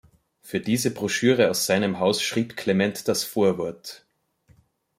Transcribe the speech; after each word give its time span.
Für 0.41 0.59
diese 0.59 0.89
Broschüre 0.89 1.51
aus 1.51 1.67
seinem 1.67 1.99
Haus 1.99 2.23
schrieb 2.23 2.57
Clement 2.57 3.07
das 3.07 3.23
Vorwort. 3.23 4.03